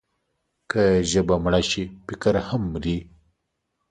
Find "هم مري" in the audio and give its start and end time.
2.47-2.97